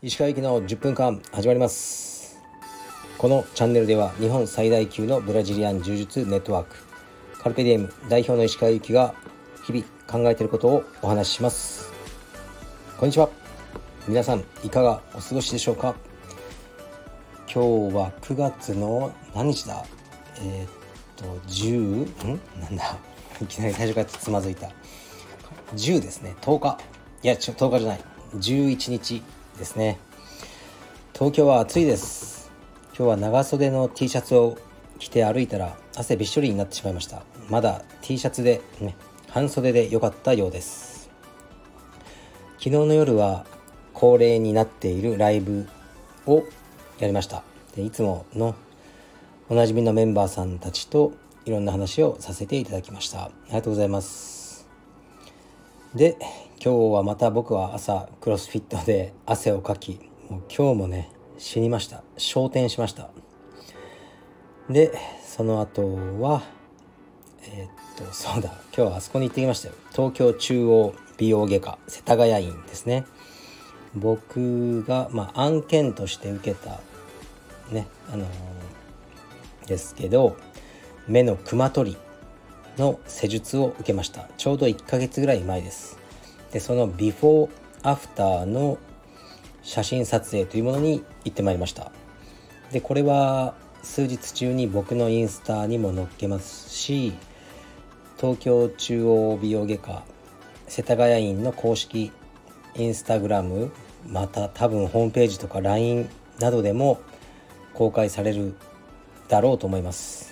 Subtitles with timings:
[0.00, 2.40] 石川行きの10分間始まります。
[3.18, 6.76] このチャンネルでは日本最大級のブラジリアン柔術ネットワーク
[7.42, 9.12] カルペディエム代表の石川行きが
[9.64, 11.92] 日々考えていることをお話しします。
[12.96, 13.28] こんにちは。
[14.06, 15.96] 皆さんいかがお過ごしでしょうか？
[17.52, 19.84] 今日は9月の何日だ？
[20.38, 20.68] えー、っ
[21.16, 22.40] と10ん？
[22.60, 23.09] なんだ？
[23.40, 24.70] いきなり最初からつまずいた。
[25.74, 26.34] 10ですね。
[26.42, 26.78] 10日。
[27.22, 28.00] いやちょ10日じゃない。
[28.34, 29.22] 11日
[29.58, 29.98] ですね。
[31.12, 32.50] 東京は暑いです。
[32.96, 34.58] 今日は長袖の T シャツを
[34.98, 37.22] 着て歩いたら汗びっしょりになってしまいました。
[37.48, 38.94] まだ T シャツでね
[39.28, 41.10] 半袖で良かったようです。
[42.58, 43.46] 昨日の夜は
[43.94, 45.66] 恒例になっているライブ
[46.26, 46.44] を
[46.98, 47.42] やりました。
[47.74, 48.54] でいつもの
[49.48, 51.12] おなじみのメンバーさんたちと
[51.50, 53.24] いろんな話をさせていただきました。
[53.24, 54.68] ありがとうございます。
[55.96, 56.16] で
[56.64, 62.04] 今日はまた僕は朝クロスフィットで汗をかきもう今日もね死にました。
[62.18, 63.10] 昇天しました。
[64.68, 66.42] でその後は
[67.42, 69.74] えー、っとそうだ今日はあそこに行ってきましたよ。
[69.90, 73.06] 東京中央美容外科世田谷院ですね。
[73.96, 76.78] 僕が、まあ、案件として受けた
[77.72, 80.36] ねあのー、ですけど
[81.10, 81.96] 目の熊取り
[82.78, 84.28] の施術を受けました。
[84.36, 85.98] ちょうど1ヶ月ぐらい前です。
[86.52, 87.50] でそのビフォー
[87.82, 88.78] アフターの
[89.62, 91.90] 写真撮影というものに行ってまいりました。
[92.70, 97.12] でこれは数日中に僕のインスタにも載っけますし
[98.20, 100.04] 東京中央美容外科
[100.68, 102.12] 世田谷院の公式
[102.76, 103.72] インスタグラム
[104.06, 107.00] また多分ホームページとか LINE などでも
[107.74, 108.54] 公開される
[109.26, 110.29] だろうと思います。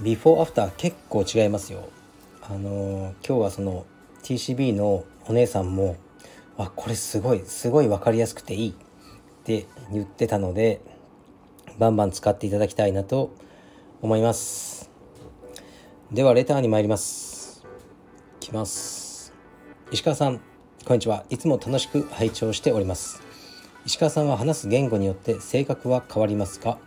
[0.00, 1.88] ビフォーアフター結構違いますよ。
[2.42, 3.86] あの今日はその
[4.22, 5.96] TCB のお姉さんも
[6.58, 8.74] 「あこれすごいすごい分かりやすくていい」っ
[9.44, 10.80] て言ってたので
[11.78, 13.30] バンバン使っていただきたいなと
[14.02, 14.90] 思います。
[16.12, 17.64] ではレターに参ります。
[18.40, 19.32] きます。
[19.90, 20.40] 石川さん
[20.84, 21.24] こんにちは。
[21.30, 23.22] いつも楽しく拝聴しております。
[23.86, 26.78] 石川さんは話す言語によって性格は変わりますか？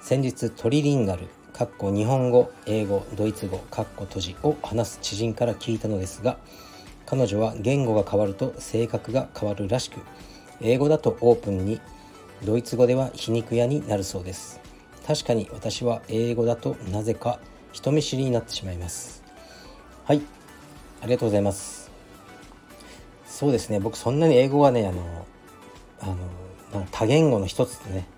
[0.00, 1.28] 先日トリリンガル。
[1.56, 6.36] かっこ日本語英語ドイツ語かっこ閉じを話す知人から聞いたのですが
[7.06, 10.00] 彼女は言語が変わると性格が変わるらしく
[10.60, 11.80] 英語だとオープンに
[12.44, 14.60] ドイツ語では皮肉屋になるそうです。
[15.06, 17.40] 確かに私は英語だとなぜか
[17.72, 19.22] 人見知りになってしまいます。
[20.04, 20.20] はい。
[21.00, 21.90] ありがとうございます。
[23.26, 23.80] そうですね。
[23.80, 25.26] 僕そんなに英語はねあの
[26.02, 26.06] あ
[26.76, 28.08] の多言語の一つでね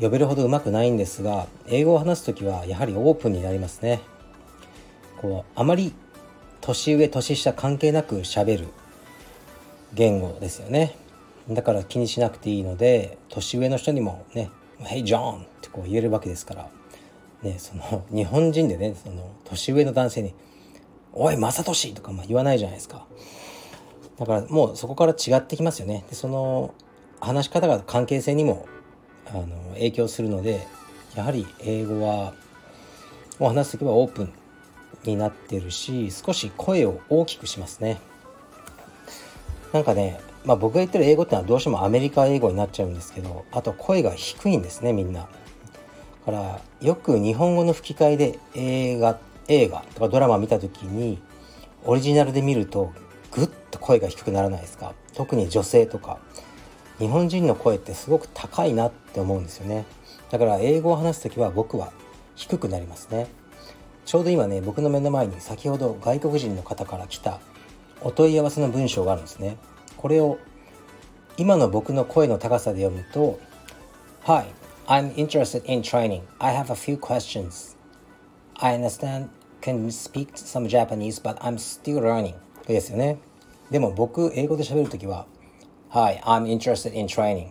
[0.00, 4.00] 呼べるほどうまくないんですが英語を話す時はやはりオープンになりますね。
[5.20, 5.92] こうあまり
[6.60, 8.68] 年上年下関係なくしゃべる
[9.94, 10.96] 言語ですよね。
[11.50, 14.50] だから気にしなくていいので年上の人にもね
[14.80, 16.68] 「Hey John」ってこう言えるわけですから。
[17.42, 20.34] ねその日本人でねその年上の男性に
[21.12, 23.06] 「おい正俊」とかまあ言わないじゃないですか。
[24.18, 26.04] だからもうそこから違ってきますよね。
[26.08, 26.74] でその
[27.20, 28.66] 話し方が関係性にも
[29.30, 30.66] あの影響するので
[31.14, 32.32] やはり英語は
[33.38, 34.32] を話す時はオープン
[35.04, 38.00] になってるし少し声を大きくしますね。
[39.72, 45.20] なんかね、まあ、僕が言ってる英語ってのはどうしてもアメリカ英語になっちゃうんですけどあと声が低いんですねみんな。
[45.20, 45.28] だ
[46.24, 51.20] からよく日本語の吹き替えで映画映画とかドラマ見た時に
[51.84, 52.92] オリジナルで見ると
[53.30, 54.94] ぐっと声が低くならないですか？
[55.14, 56.18] 特に女性とか。
[56.98, 59.86] 日本人の声ってすごく高いなって思うんですよね
[60.30, 61.92] だから英語を話す時は僕は
[62.34, 63.28] 低くなりますね
[64.04, 67.40] ちょうど今ね僕の目の前に先ほど外国人の方から来た
[68.00, 69.56] お問い合わせの文章があるんですね
[69.96, 70.38] これを
[71.36, 73.38] 今の僕の声の高さで読むと
[74.24, 74.44] Hi,
[74.86, 76.22] I'm interested in training.
[76.38, 77.76] I have a few questions.
[78.56, 79.30] I understand
[79.62, 82.34] can speak some Japanese, but I'm still learning.
[82.66, 83.18] ですよね。
[83.70, 85.26] でも僕、英語で喋るときは
[85.90, 87.50] Hi, I'm interested in training.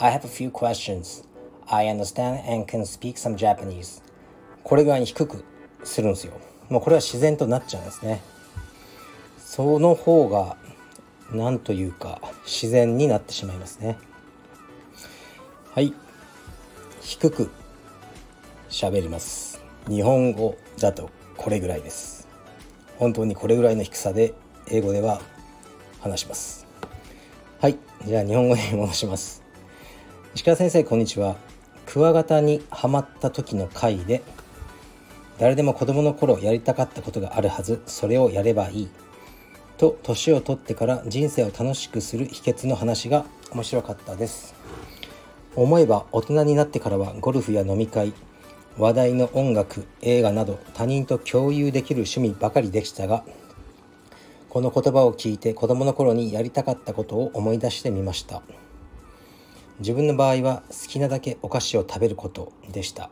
[0.00, 1.22] I have a few questions.
[1.70, 4.02] I understand and can speak some Japanese.
[4.64, 5.44] これぐらいに低く
[5.84, 6.32] するんですよ。
[6.68, 8.22] もうこれは自然となっちゃうんですね。
[9.38, 10.56] その方が
[11.30, 13.98] なんというか自然になってしまいますね。
[15.72, 15.94] はい。
[17.02, 17.52] 低く
[18.68, 19.62] 喋ります。
[19.86, 22.26] 日本語だとこれぐらいです。
[22.96, 24.34] 本当にこれぐらいの低さで
[24.72, 25.20] 英語では
[26.00, 26.65] 話します。
[27.58, 27.78] はい。
[28.04, 29.42] じゃあ日本語に戻します。
[30.34, 31.36] 石川先生こんにちは。
[31.86, 34.22] クワガタにはまった時の回で
[35.38, 38.90] 誰でも子供の頃やりたかったことがあるはずそれをやればいい
[39.78, 44.54] と年を取ってから人生を楽しくする秘訣の話が面白かったです。
[45.54, 48.12] 思えば大人になってからはゴルフや飲み会
[48.76, 53.24] 話題の音楽映画など他人と共有できる趣味ばかりでしたが
[54.48, 58.42] この言葉を聞いて子供の頃にやりたかったことを思い出してみました。
[59.80, 63.10] 自分の場合は好きなだけお菓子を食べることでした。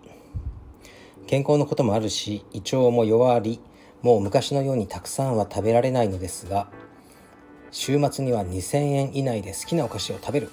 [1.26, 3.60] 健康のこともあるし胃腸も弱り
[4.02, 6.68] もう昔のようにたくさんは食べられないのですが
[7.70, 10.50] 週末には2000円以内で好きなお菓子を食べる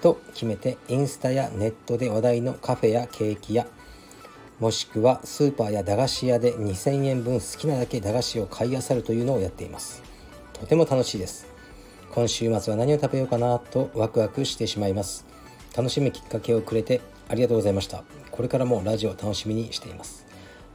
[0.00, 3.66] と決めてインスタやネットで話題のカフェやケーキ屋
[4.60, 10.02] もしくはスーパーや駄菓子屋で2000円分好きなだけ駄菓子を買い漁るというのをやっています。
[10.52, 11.46] とても楽しいです。
[12.10, 15.24] 今週末は何を食べようかなとワクワクしてしまいます。
[15.76, 18.02] 楽しむきっかけをくれてありがとうございました。
[18.32, 20.26] これからもラジオ楽しみにしています。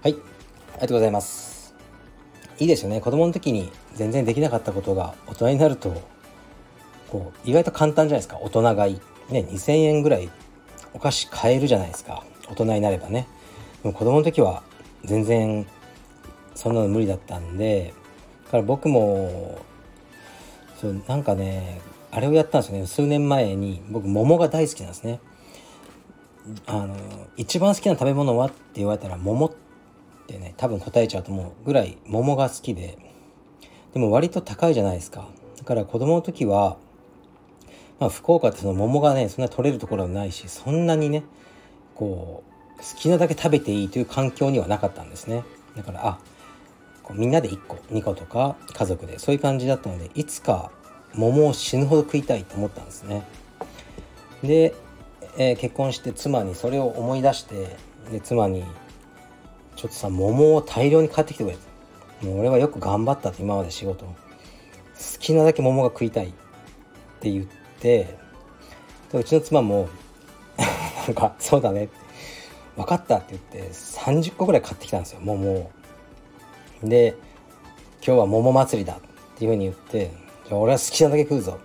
[0.02, 0.14] はい。
[0.14, 1.76] ありがとうございます。
[2.60, 3.02] いいですよね。
[3.02, 6.02] 子供の時に全然できなかったことが大人になると
[7.10, 8.40] こう意外と簡単じゃないですか。
[8.42, 9.02] 大人買い。
[9.30, 10.30] ね2000円ぐらい
[10.94, 12.24] お菓子買えるじゃないですか。
[12.50, 13.28] 大人になればね。
[13.84, 14.64] 子供の時は
[15.04, 15.68] 全然
[16.56, 17.94] そんなの無理だったんで
[18.46, 19.60] だから僕も
[20.80, 21.82] そうなんかね
[22.12, 22.88] あれをやったんですよね。
[22.88, 25.20] 数年前に僕桃が大好きなんですね。
[26.68, 26.96] あの
[27.38, 29.52] 一番好きな食べ物はって言われたら桃っ
[30.28, 32.98] てね多分答えちゃうと思うぐらい桃が好きで
[33.94, 35.28] でも割と高いじゃないですか。
[35.58, 36.78] だから子供の時は
[38.00, 41.24] まあ福岡ってその桃がねそんな取れるところはないしそんなにね
[41.96, 42.53] こう
[42.84, 45.44] 好きなだけ食べていいという環境にはなかったんですね。
[45.76, 46.20] だからあ
[47.12, 50.72] みんなで1個2個とか家族でそういう感じだったのでいつか
[51.16, 53.26] 桃を死ぬほど食いたいと思ったんですね。
[54.44, 54.76] で、
[55.38, 57.78] えー、結婚して妻にそれを思い出して
[58.12, 58.64] で妻に
[59.76, 61.58] 「ちょっとさ桃を大量に買ってきてくれ」
[62.28, 64.14] もう俺はよく頑張ったって今まで仕事好
[65.20, 66.34] きなだけ桃が食いたいっ
[67.20, 67.46] て言っ
[67.80, 68.18] て
[69.12, 69.90] でうちの妻も
[71.08, 71.90] なんか「そうだね」
[72.76, 75.72] 分かったって言って30個ぐらい買ってきたんですよ桃を。
[76.84, 77.16] で
[78.06, 79.00] 今日は桃祭りだっ
[79.38, 80.12] ていうふうに言って
[80.48, 81.60] じゃあ俺は好きなだけ食うぞ。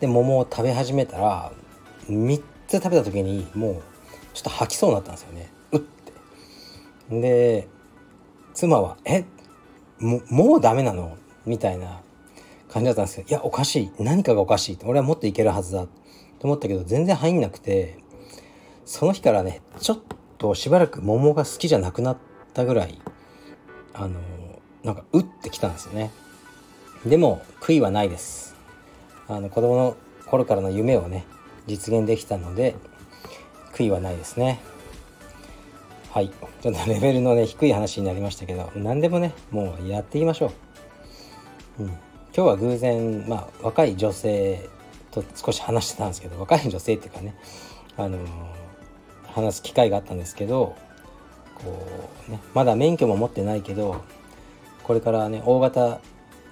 [0.00, 1.52] で桃を食べ始めたら
[2.08, 3.82] 3つ食べた時にもう
[4.34, 5.50] ちょっと吐きそうになったんですよね。
[5.72, 7.20] うって。
[7.20, 7.68] で
[8.54, 9.24] 妻は「え
[9.98, 11.16] ももうダメなの?」
[11.46, 12.00] みたいな
[12.68, 13.92] 感じだったんですけど「いやおかしい。
[13.98, 15.88] 何かがおかしい」俺はもっといけるはずだと
[16.42, 17.98] 思ったけど全然入んなくて
[18.88, 19.98] その日からねちょっ
[20.38, 22.16] としばらく桃が好きじゃなくなっ
[22.54, 22.98] たぐらい
[23.92, 24.18] あの
[24.82, 26.10] なんかうってきたんですよね。
[27.04, 28.56] でも悔いはないです。
[29.28, 31.26] あの子供の頃からの夢をね
[31.66, 32.76] 実現できたので
[33.74, 34.58] 悔いはないですね。
[36.10, 36.30] はい。
[36.62, 40.50] ちょっとレベルのね低い話になりましたけど何でもねもうやっていきましょ
[41.78, 41.98] う、うん、今
[42.32, 44.66] 日は偶然まあ若い女性
[45.10, 47.36] と少し話してたんですけど若い女性っていうかね
[47.98, 48.18] あの
[49.38, 50.76] 話す機会があったんですけど
[51.54, 54.02] こう、ね、まだ免許も持ってないけど
[54.82, 56.00] これからね大型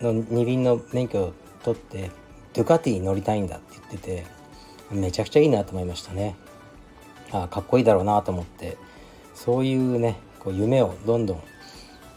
[0.00, 2.10] の二輪の免許を取って
[2.54, 4.26] ドゥカティに乗りたいんだって言ってて
[4.90, 6.36] めちゃくちゃいいなと思いましたね。
[7.32, 8.76] あかっこいいだろうなと思って
[9.34, 11.42] そういうねこう夢をどんどん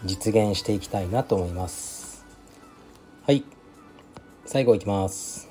[0.06, 2.26] 実現していきたいなと思います。
[3.26, 3.44] はい。
[4.46, 5.50] 最後いきます。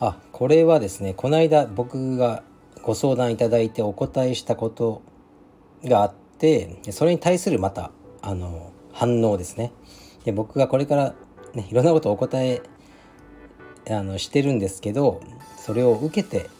[0.00, 2.42] あこれはですねこの間僕が
[2.84, 5.00] ご相談いただいてお答えしたこと
[5.84, 9.72] があってそれに対するまたあの反応ですね。
[10.24, 11.14] で僕がこれから、
[11.54, 12.62] ね、いろんなことをお答え
[13.90, 15.22] あのしてるんですけど
[15.56, 16.50] それを受けて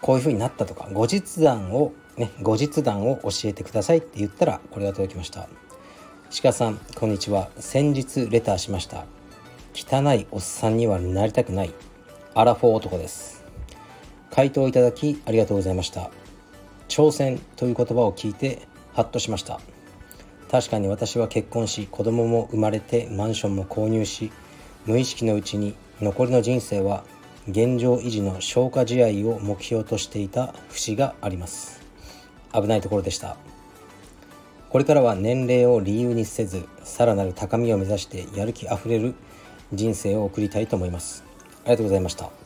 [0.00, 5.48] こういうふうになったとか後日談をね後日談を教えてくださいって言ったらこれが届きました。
[6.42, 7.50] 鹿さんこんにちは。
[7.58, 9.04] 先日レターしました。
[9.74, 11.72] 汚いおっさんにはなりたくない。
[12.34, 13.45] アラフォー男です。
[14.36, 16.10] 回答いただきありがとうございました。
[16.88, 19.62] 挑戦という言葉を聞いてハッとしました。
[20.50, 24.30] 確かに私は結婚し子供も生まれてマンションも購入し
[24.84, 27.04] 無意識のうちに残りの人生は
[27.48, 31.80] 現状維持の消化試合を目標としていた節があります。
[32.52, 33.38] 危ないところでした。
[34.68, 39.14] これからは年齢を理由にせずさらなる高みを目指してやる気あふれる
[39.72, 41.24] 人生を送りたいと思います。
[41.64, 42.45] ありがとうございました。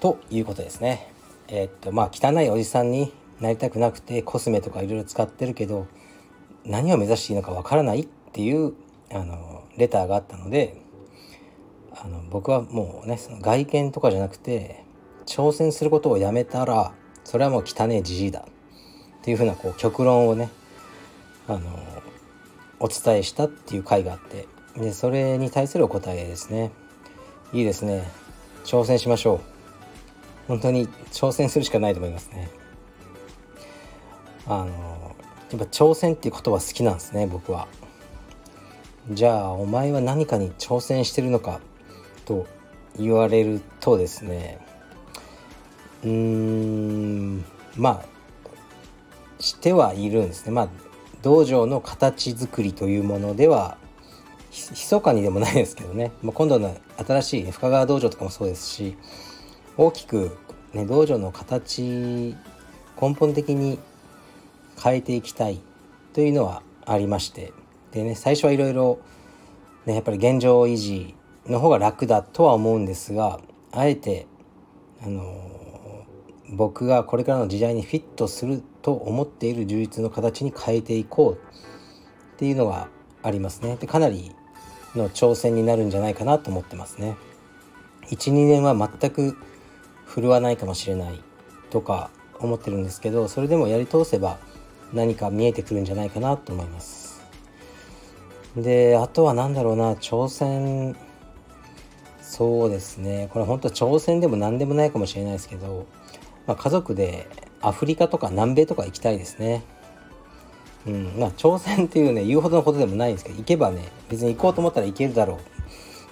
[0.00, 1.12] ということですね。
[1.48, 5.86] え、っとまあ汚いおじさんになりたくなくてコスメとかいろいろ使ってるけど
[6.64, 8.74] 何を目指していいのかわからないっていう
[9.12, 10.80] あのレターがあったので
[11.92, 14.84] あの僕はもうねその外見とかじゃなくて
[15.26, 16.92] 挑戦することをやめたら
[17.24, 20.50] それはもう汚えじじいだっていうふうなこう極論をね
[21.46, 21.60] あの
[22.80, 26.70] お伝えしたっていう回があってでそれに対するお答えですね。
[27.52, 28.04] いいですね。
[28.64, 29.57] 挑戦しましょう。
[30.48, 32.50] 本当に挑戦するしかないと思いますね。
[34.46, 35.14] あの
[35.50, 37.68] やっぱ挑戦っていう言葉好きなんですね僕は。
[39.10, 41.60] じゃあお前は何かに挑戦してるのか
[42.24, 42.46] と
[42.98, 44.58] 言われるとですね
[46.02, 47.44] うーん
[47.76, 50.52] まあしてはいるんですね。
[50.52, 50.68] まあ
[51.22, 53.76] 道場の形作りというものでは
[54.50, 56.76] 密かにでもないですけどね、まあ、今度の
[57.06, 58.96] 新しい深川道場とかもそうですし
[59.78, 60.36] 大きく、
[60.74, 62.36] ね、道場の形
[63.00, 63.78] 根本的に
[64.82, 65.60] 変えていきたい
[66.12, 67.52] というのはありまして
[67.92, 68.98] でね最初はいろいろ
[69.86, 71.14] やっぱり現状維持
[71.46, 73.38] の方が楽だとは思うんですが
[73.70, 74.26] あえて
[75.00, 75.48] あの
[76.50, 82.88] 僕がこれからの時代にフィットすると思っている充実の形に変えていこうっていうのは
[83.22, 83.76] ありますね。
[83.76, 84.34] でかなり
[84.96, 87.16] の挑戦になるんじゃないかなと思ってますね。
[88.10, 89.36] 12年は全く
[90.08, 91.20] 振るわないかもしれない
[91.70, 92.10] とか
[92.40, 94.38] 思ってるんですけどそれでもやり通せば
[94.92, 97.22] 何か見えてくるんじゃないかなと思います。
[98.56, 100.96] であとは何だろうな挑戦
[102.22, 105.86] そうですねこれ本当挑戦でも何でもないかもしれないですけど、
[106.46, 107.28] まあ、家族で
[107.60, 109.62] アフリカとか南米とか行きたいですね。
[110.86, 115.38] うん、まあ挑戦っていうね言うほどのことでもないんですけど行けばね別に行こうと思ったらいけるだろ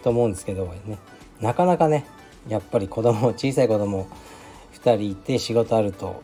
[0.00, 0.98] うと思うんですけどね
[1.40, 2.04] なかなかね
[2.48, 4.08] やっぱり子供小さい子供
[4.74, 6.22] 2人いて仕事あると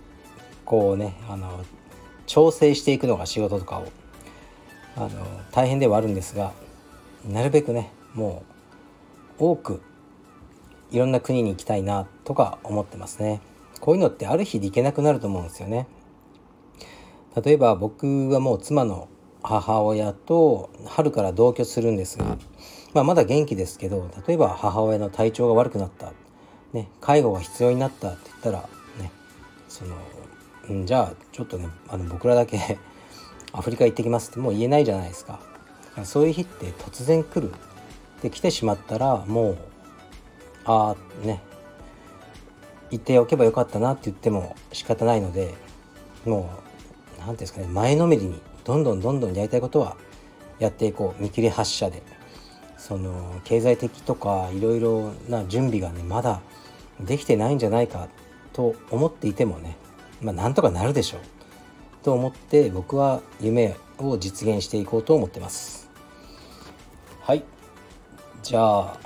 [0.64, 1.64] こうねあの
[2.26, 3.86] 調整していくのが仕事とかを
[4.96, 5.10] あの
[5.50, 6.52] 大変ではあるんですが
[7.28, 8.44] なるべくねも
[9.38, 9.82] う多く
[10.90, 13.40] いろんな国に行きたいなとか思ってますね。
[13.80, 15.88] こういうのってある日で行けなくなると思うんですよね。
[17.42, 19.08] 例えば僕はもう妻の
[19.42, 22.36] 母親と春から同居するんですが、
[22.94, 26.12] まあ、まだ元気ですけど例えば母親の体調が悪くなった、
[26.72, 28.68] ね、介護が必要になったって言ったら
[28.98, 29.10] ね
[29.68, 29.96] その
[30.82, 32.78] んじゃあちょっとねあの僕らだけ
[33.52, 35.40] アフリカ行ってきますってもう言えないじゃないですか。
[36.04, 37.52] そういう日って突然来る。
[38.22, 39.58] で来てしまったらもう
[40.64, 41.42] ああね
[42.90, 45.54] 行っておけばよかったなって言っても仕方ないので
[46.24, 46.48] も
[47.18, 49.96] う何ていうんですかね前のめりにどんどんどんどんやりたいことは
[50.60, 51.22] やっていこう。
[51.22, 52.02] 見切り発車で。
[52.82, 56.40] その経済的とかいろいろな準備がねまだ
[56.98, 58.08] できてないんじゃないか
[58.52, 59.76] と思っていてもね
[60.20, 61.20] まあ、なんとかなるでしょう。
[62.04, 65.90] と思って僕は夢を実現していこうと思ってます。
[67.20, 67.44] はい。
[68.42, 68.98] じゃあ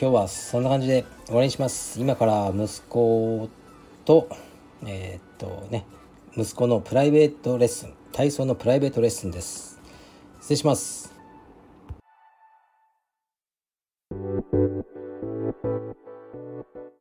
[0.00, 2.00] 今日はそんな感じで終わりにします。
[2.00, 3.48] 今から息子
[4.04, 4.28] と
[4.84, 5.86] えー、っとね
[6.36, 9.78] 息子のプライベートレッスン体操のプライベートレッスンです。
[10.40, 11.11] 失礼します。